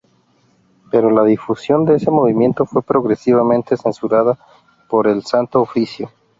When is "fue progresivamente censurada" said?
2.65-4.39